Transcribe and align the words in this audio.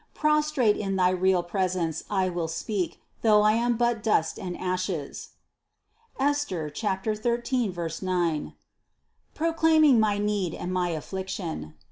Pros 0.15 0.49
trate 0.51 0.75
in 0.77 0.95
thy 0.95 1.09
real 1.11 1.43
presence 1.43 2.05
I 2.09 2.27
will 2.27 2.47
speak, 2.47 2.99
though 3.21 3.43
I 3.43 3.51
am 3.51 3.77
but 3.77 4.01
dust 4.01 4.39
and 4.39 4.57
ashes 4.57 5.33
(Esther 6.19 6.71
13, 6.71 7.75
9) 8.01 8.53
proclaiming 9.35 9.99
my 9.99 10.17
need 10.17 10.55
and 10.55 10.73
my 10.73 10.89
affliction. 10.89 11.75